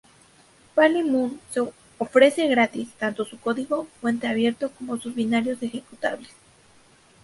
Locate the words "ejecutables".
5.61-6.29